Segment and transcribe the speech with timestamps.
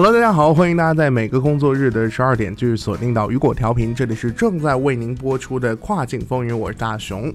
[0.00, 7.34] Hello，大家好，欢迎大家在每个工作日的十二点继续锁定到雨果调频，这里是正在为您播出的跨境风云，我是大熊。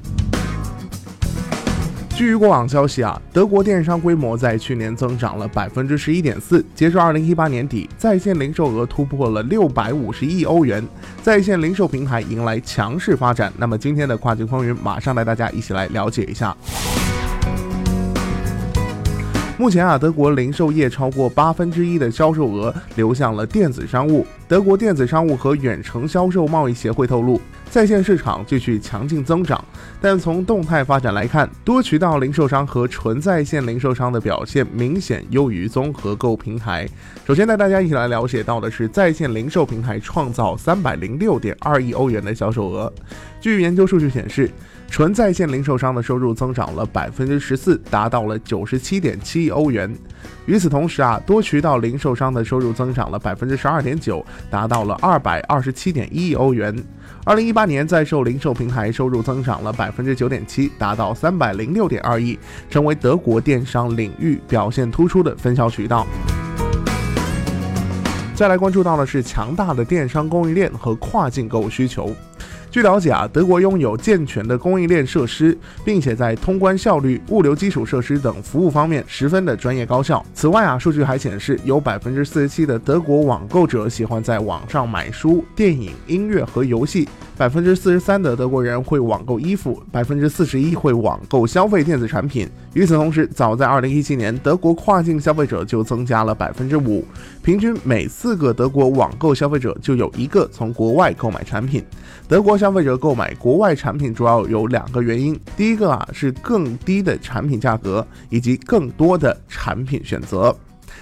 [2.15, 10.81] 据过往消息啊，德国电商规模在去年增长了百分之十一点四，截至二零一八年底，在线零售额突破了六百五十亿欧元，
[11.21, 13.51] 在线零售平台迎来强势发展。
[13.57, 16.55] 那么今天的跨境风云，马上带大家一起来了解一下。
[19.55, 24.25] 目前啊，德国零售业超过八分之一的销售额流向了电子商务。
[24.47, 27.39] 德国电子商务和远程销售贸易协会透露，
[27.73, 29.59] 在线市场继续强劲增长。
[29.99, 36.87] 但从动态发展来看，多渠道零售商和纯在线零售商的表现明显优于综合购物平台。
[37.25, 42.93] 首先带大家一起来了解到的是，在线零售平台创造三百零六点二亿欧元的销售额。
[43.41, 44.47] 据研究数据显示，
[44.87, 49.91] 纯在线零售商的收入增长了百分之十四，达到了九十七点七亿欧元。
[50.45, 56.75] 与此同时啊，多渠道零售商的收入增长了百分之十二点九，达到了二百二十七点一亿欧元。
[57.25, 62.37] 二零一八年在售零售平台收入增长了百分之九点七，达到三百零六点二亿，
[62.69, 66.05] 成为德国电商领域表现突出的分销渠道。
[68.35, 72.11] 再来关注到的是强大的电商供应链和跨境购物需求。
[72.73, 80.25] 据了解啊，德国拥有健全的供应链设施，并且在通关效率、物流基础设施等服务方面十分的专业高效。
[80.33, 87.07] 此外啊，数据还显示，有百分之四十七的德国网购者喜欢在网上买书、电影、音乐和游戏，
[87.37, 92.49] 百分之四十三的德国人会网购衣服，百分之四十一会网购消费电子产品。
[92.73, 97.05] 与此同时，早在二零一七年，德国跨境消费者就增加了百分之五，
[97.43, 101.83] 平均每四个德国网购消费者就有一个从国外购买产品。
[102.27, 110.55] 德国消费者购买国外产品主要有两个原因，第一个啊是更低的产品价格以及更多的产品选择。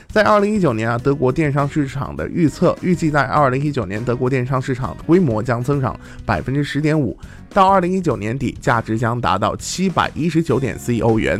[0.07, 5.95] 在二零一九年啊，德国电商市场的预测预计在二零一九年德国电商市场规模将增长
[6.25, 7.15] 百分之十点五，
[7.53, 11.39] 到二零一九年底价值将达到七百一十九点四亿欧元。